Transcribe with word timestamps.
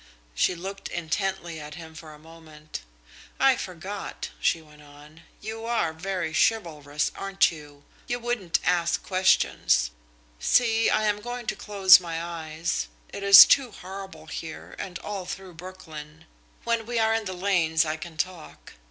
She 0.33 0.55
looked 0.55 0.87
intently 0.87 1.59
at 1.59 1.75
him 1.75 1.93
for 1.93 2.11
a 2.11 2.17
moment. 2.17 2.81
"I 3.39 3.55
forgot," 3.55 4.31
she 4.39 4.59
went 4.59 4.81
on. 4.81 5.21
"You 5.41 5.63
are 5.65 5.93
very 5.93 6.33
chivalrous, 6.33 7.11
aren't 7.13 7.51
you? 7.51 7.83
You 8.07 8.17
wouldn't 8.17 8.57
ask 8.65 9.03
questions.... 9.03 9.91
See, 10.39 10.89
I 10.89 11.03
am 11.03 11.21
going 11.21 11.45
to 11.45 11.55
close 11.55 11.99
my 11.99 12.19
eyes. 12.19 12.87
It 13.13 13.21
is 13.21 13.45
too 13.45 13.69
horrible 13.69 14.25
here, 14.25 14.75
and 14.79 14.97
all 14.97 15.27
through 15.27 15.53
Brooklyn. 15.53 16.25
When 16.63 16.87
we 16.87 16.97
are 16.97 17.13
in 17.13 17.25
the 17.25 17.33
lanes 17.33 17.85
I 17.85 17.95
can 17.97 18.17
talk. 18.17 18.73